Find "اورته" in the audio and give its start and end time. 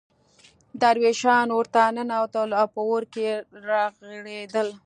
1.55-1.83